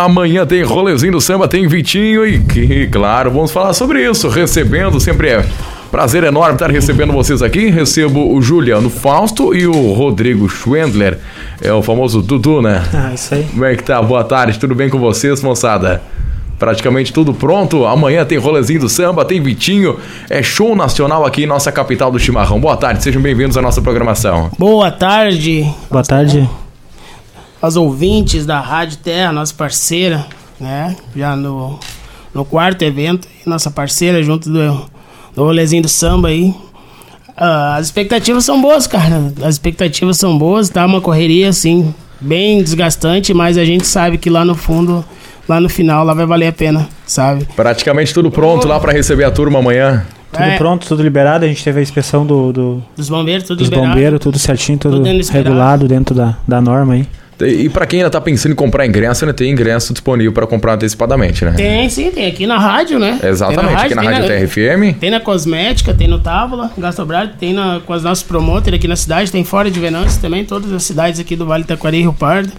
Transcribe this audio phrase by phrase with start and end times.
[0.00, 4.28] Amanhã tem rolezinho do samba, tem Vitinho e, que, claro, vamos falar sobre isso.
[4.28, 5.44] Recebendo, sempre é
[5.90, 7.68] prazer enorme estar recebendo vocês aqui.
[7.68, 11.18] Recebo o Juliano Fausto e o Rodrigo Schwendler,
[11.60, 12.80] é o famoso Dudu, né?
[12.94, 13.42] Ah, isso aí.
[13.50, 14.00] Como é que tá?
[14.00, 16.00] Boa tarde, tudo bem com vocês, moçada?
[16.60, 17.84] Praticamente tudo pronto.
[17.84, 19.98] Amanhã tem rolezinho do samba, tem Vitinho.
[20.30, 22.60] É show nacional aqui em nossa capital do chimarrão.
[22.60, 24.48] Boa tarde, sejam bem-vindos à nossa programação.
[24.56, 25.68] Boa tarde.
[25.90, 26.48] Boa tarde.
[27.60, 30.24] Aos ouvintes da Rádio Terra, nossa parceira,
[30.60, 30.94] né?
[31.16, 31.78] Já no,
[32.32, 34.86] no quarto evento, nossa parceira junto do,
[35.34, 36.54] do rolezinho do samba aí.
[37.36, 39.32] Ah, as expectativas são boas, cara.
[39.42, 40.84] As expectativas são boas, tá?
[40.86, 45.04] Uma correria, assim, bem desgastante, mas a gente sabe que lá no fundo,
[45.48, 47.44] lá no final, lá vai valer a pena, sabe?
[47.56, 50.04] Praticamente tudo pronto lá para receber a turma amanhã.
[50.32, 50.56] Tudo É.
[50.58, 51.44] pronto, tudo liberado.
[51.44, 53.88] A gente teve a inspeção do, do- Dos bombeiros, tudo dos liberado.
[53.94, 57.06] bombeiros, tudo certinho, tudo Tudo dentro regulado dentro da, da norma aí.
[57.40, 60.74] E para quem ainda tá pensando em comprar ingresso, ainda tem ingresso disponível para comprar
[60.74, 61.52] antecipadamente, né?
[61.56, 63.18] Tem sim, tem aqui na rádio, né?
[63.22, 64.98] Exatamente, tem aqui na tem Rádio TRFM.
[64.98, 68.96] Tem na Cosmética, tem no Távola, Gastobrado, tem na, com os nossos promotores aqui na
[68.96, 72.12] cidade, tem fora de Venâncio também, todas as cidades aqui do Vale Taquari e Rio
[72.12, 72.50] Pardo.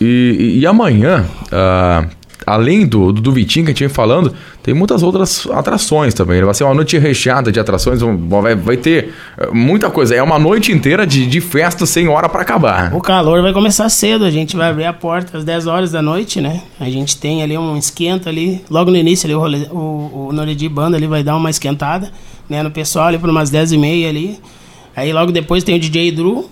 [0.00, 2.04] E, e- e amanhã, ah,
[2.46, 6.40] além do, do Vitinho que a gente vem falando, tem muitas outras atrações também.
[6.44, 10.14] Vai ser uma noite recheada de atrações, vai, vai ter eh, muita coisa.
[10.14, 12.94] É uma noite inteira de, de festa sem hora para acabar.
[12.94, 16.00] O calor vai começar cedo, a gente vai abrir a porta às 10 horas da
[16.00, 16.62] noite, né?
[16.78, 20.32] A gente tem ali um esquenta ali, logo no início ali o, role- o, o
[20.32, 22.12] Noredi Banda ali vai dar uma esquentada,
[22.48, 22.62] né?
[22.62, 24.38] No pessoal ali por umas 10 e meia ali.
[24.94, 26.48] Aí logo depois tem o DJ Drew,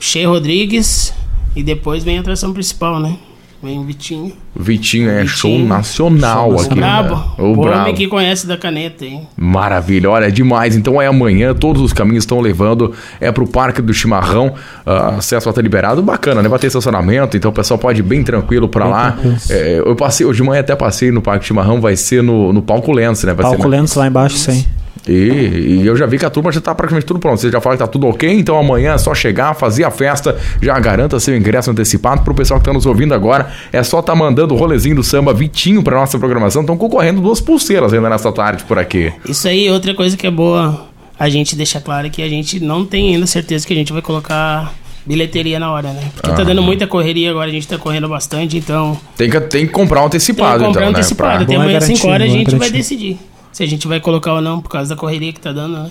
[0.00, 1.12] Shea Rodrigues
[1.54, 3.16] e depois vem a atração principal, né?
[3.60, 4.32] Vem o Vitinho.
[4.54, 5.68] Vitinho é show Vitinho.
[5.68, 6.74] nacional Show aqui.
[6.76, 7.14] Brabo.
[7.16, 7.22] Né?
[7.38, 7.80] O O brabo.
[7.80, 9.26] homem que conhece da caneta, hein?
[9.36, 10.76] Maravilha, olha, é demais.
[10.76, 14.54] Então é amanhã, todos os caminhos estão levando é pro Parque do Chimarrão.
[14.86, 16.48] ah, acesso vai estar liberado, bacana, né?
[16.48, 19.18] Vai ter estacionamento, então o pessoal pode ir bem tranquilo pra Bem lá.
[19.50, 22.52] É, eu passei, hoje de manhã até passei no Parque do Chimarrão, vai ser no,
[22.52, 23.34] no Palco Lens, né?
[23.34, 24.64] Vai Palco ser lá embaixo, aí.
[25.08, 27.40] E, e eu já vi que a turma já tá praticamente tudo pronto.
[27.40, 30.36] Você já fala que tá tudo ok, então amanhã é só chegar, fazer a festa,
[30.60, 32.22] já garanta seu ingresso antecipado.
[32.22, 35.32] Pro pessoal que tá nos ouvindo agora, é só tá mandando o rolezinho do samba
[35.32, 36.60] Vitinho pra nossa programação.
[36.62, 39.12] Estão concorrendo duas pulseiras ainda nessa tarde por aqui.
[39.28, 40.86] Isso aí, outra coisa que é boa
[41.18, 43.92] a gente deixar claro é que a gente não tem ainda certeza que a gente
[43.92, 44.72] vai colocar
[45.04, 46.02] bilheteria na hora, né?
[46.14, 49.66] Porque tá dando muita correria agora, a gente tá correndo bastante, então Tem que, tem
[49.66, 50.98] que comprar um tem antecipado, que comprar então, né?
[50.98, 51.30] antecipado.
[51.36, 53.18] Pra- Até amanhã às 5 garantir, horas a gente vai decidir
[53.58, 55.90] se a gente vai colocar ou não por causa da correria que tá dando, né?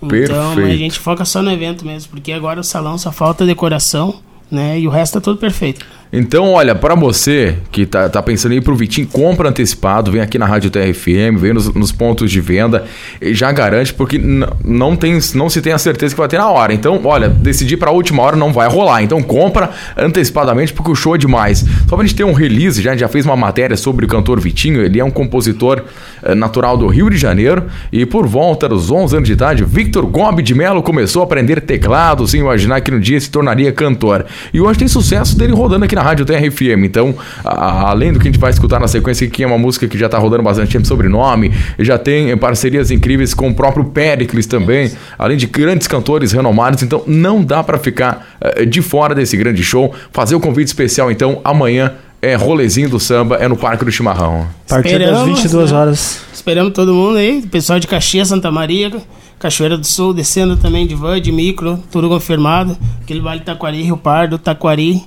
[0.00, 4.20] Então, a gente foca só no evento mesmo, porque agora o salão só falta decoração,
[4.48, 4.78] né?
[4.78, 5.84] E o resto tá tudo perfeito.
[6.12, 10.20] Então, olha, pra você que tá, tá pensando em ir pro Vitinho, compra antecipado, vem
[10.20, 12.84] aqui na Rádio TRFM, vem nos, nos pontos de venda,
[13.20, 16.48] e já garante, porque não, tem, não se tem a certeza que vai ter na
[16.48, 16.74] hora.
[16.74, 19.02] Então, olha, decidir pra última hora não vai rolar.
[19.02, 21.64] Então, compra antecipadamente, porque o show é demais.
[21.88, 24.40] Só pra gente ter um release, já, a já fez uma matéria sobre o cantor
[24.40, 25.84] Vitinho, ele é um compositor
[26.24, 30.04] eh, natural do Rio de Janeiro, e por volta dos 11 anos de idade, Victor
[30.06, 34.26] Gobi de Mello começou a aprender teclado, sem imaginar que no dia se tornaria cantor.
[34.52, 36.84] E hoje tem sucesso dele rodando aqui na Rádio TRFM.
[36.84, 39.86] Então, a- além do que a gente vai escutar na sequência, que é uma música
[39.88, 43.84] que já tá rodando bastante tempo, sobrenome, já tem eh, parcerias incríveis com o próprio
[43.86, 46.82] Pericles também, além de grandes cantores renomados.
[46.82, 49.94] Então, não dá pra ficar eh, de fora desse grande show.
[50.12, 54.46] Fazer o convite especial, então, amanhã é rolezinho do samba, é no Parque do Chimarrão.
[54.66, 55.78] A partir das Esperamos, 22 né?
[55.78, 56.20] horas.
[56.34, 58.92] Esperamos todo mundo aí, pessoal de Caxias, Santa Maria,
[59.38, 62.76] Cachoeira do Sul, descendo também de van, de micro, tudo confirmado.
[63.02, 65.02] Aquele Vale Taquari, Rio Pardo, Taquari,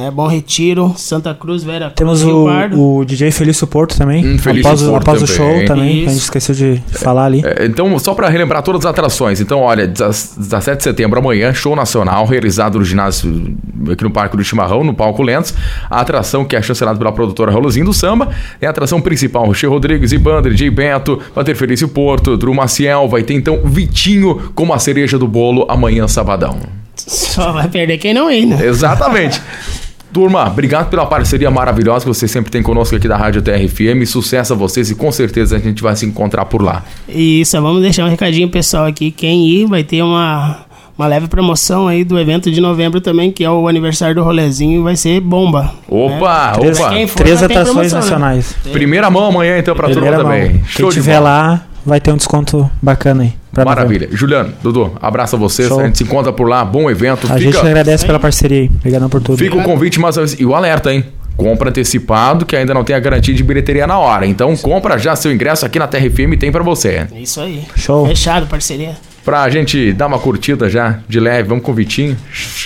[0.00, 0.10] né?
[0.10, 2.80] Bom Retiro, Santa Cruz, Vera Cruz, Temos Rio o, Pardo.
[2.80, 4.24] o DJ Felício Porto também.
[4.26, 5.36] Hum, Felício após, o- Porto após o também.
[5.36, 6.18] show também, que a gente Isso.
[6.24, 7.42] esqueceu de falar ali.
[7.44, 9.40] É, Então, só para relembrar todas as atrações.
[9.40, 13.54] Então, olha, 17 de setembro amanhã, show nacional realizado no ginásio
[13.90, 15.54] aqui no Parque do Chimarrão, no Palco Lentes.
[15.90, 18.28] A atração que é chancelada pela produtora Rolozinho do Samba.
[18.60, 22.54] É a atração principal, Rocher Rodrigues e Banda, DJ Beto, vai ter Felício Porto, Drew
[22.54, 26.58] Maciel, vai ter então Vitinho como a cereja do bolo amanhã, sabadão.
[26.96, 28.64] Só vai perder quem não ir, né?
[28.66, 29.40] Exatamente.
[30.12, 34.04] Turma, obrigado pela parceria maravilhosa que você sempre tem conosco aqui da Rádio TRFM.
[34.06, 36.82] Sucesso a vocês e com certeza a gente vai se encontrar por lá.
[37.08, 39.10] E só vamos deixar um recadinho pessoal aqui.
[39.12, 40.58] Quem ir vai ter uma,
[40.98, 44.80] uma leve promoção aí do evento de novembro também, que é o aniversário do rolezinho,
[44.80, 45.72] e vai ser bomba.
[45.88, 46.90] Opa, Três, opa.
[46.90, 48.04] quem for, três atrações promoção, né?
[48.04, 48.56] nacionais.
[48.72, 50.32] Primeira mão amanhã, então, pra turma Primeira mão.
[50.32, 50.50] também.
[50.58, 53.39] Quem Show tiver lá vai ter um desconto bacana aí.
[53.64, 54.08] Pra Maravilha.
[54.12, 55.68] Juliano, Dudu, abraço a vocês.
[55.68, 55.80] Show.
[55.80, 56.64] A gente se encontra por lá.
[56.64, 57.26] Bom evento.
[57.30, 58.70] A gente Fica, agradece pela parceria aí.
[58.74, 59.38] Obrigadão por tudo.
[59.38, 61.04] fica o convite, mas e o alerta, hein?
[61.36, 64.26] Compra antecipado, que ainda não tem a garantia de bilheteria na hora.
[64.26, 67.06] Então, compra já seu ingresso aqui na TRFM tem pra você.
[67.12, 67.62] É isso aí.
[67.76, 68.06] Show.
[68.06, 68.94] Fechado, parceria.
[69.24, 72.16] Pra gente dar uma curtida já de leve, vamos com o Vitinho.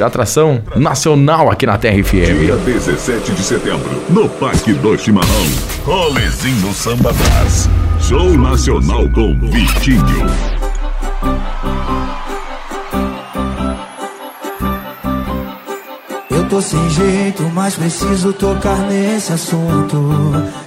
[0.00, 2.44] Atração nacional aqui na Terra FM.
[2.44, 5.46] Dia 17 de setembro, no Parque do Chimarrão.
[5.84, 7.68] Rolezinho Samba Brás.
[8.00, 10.53] Show nacional com Vitinho.
[16.54, 19.98] Tô sem jeito, mas preciso tocar nesse assunto.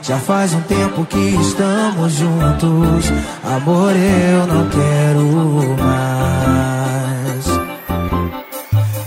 [0.02, 3.06] Já faz um tempo que estamos juntos.
[3.42, 7.46] Amor, eu não quero mais.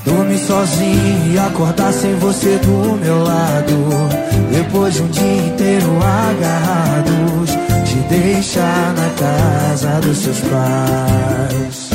[0.07, 3.75] Dormir sozinho e acordar sem você do meu lado.
[4.51, 7.51] Depois de um dia inteiro agarrados,
[7.85, 11.90] te deixar na casa dos seus pais.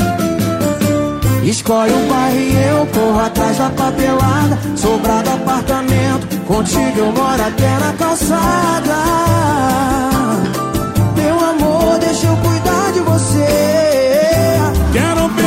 [1.46, 4.58] Escolhe um bairro e eu corro atrás da papelada.
[4.76, 8.96] Sobrado apartamento, contigo eu moro até na calçada.
[11.14, 13.46] Meu amor, deixa eu cuidar de você.
[14.92, 15.45] Quero perder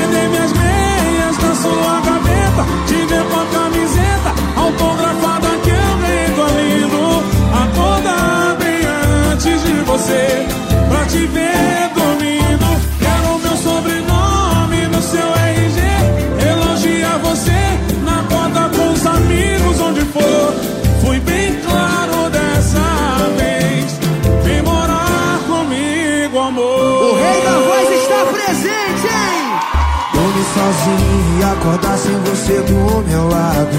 [30.60, 33.78] sozinho e acordar sem você do meu lado.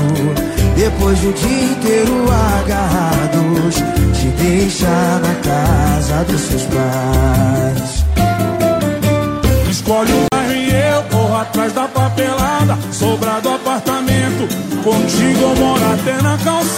[0.74, 3.74] Depois de um dia inteiro agarrados,
[4.18, 8.04] te deixar na casa dos seus pais.
[9.70, 12.78] Escolhe o bairro e eu corro atrás da papelada.
[12.92, 14.48] Sobrado apartamento,
[14.82, 16.69] contigo eu moro até na calçada.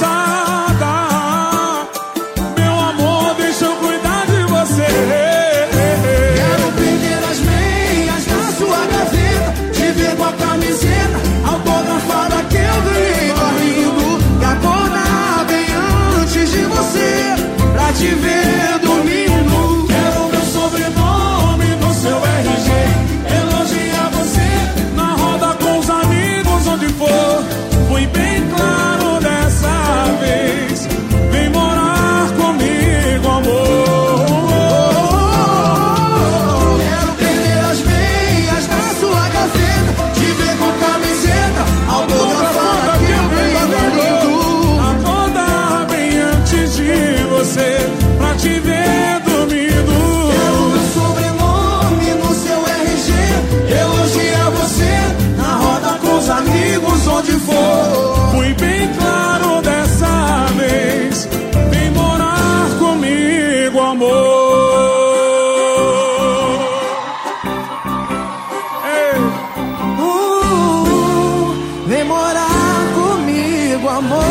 [71.93, 74.23] Vem morar comigo, amor.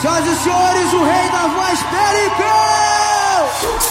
[0.00, 2.46] Senhoras e senhores, o rei da voz Pericão!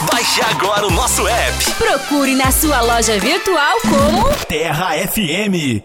[0.09, 1.71] Baixe agora o nosso app.
[1.73, 5.83] Procure na sua loja virtual como Terra FM.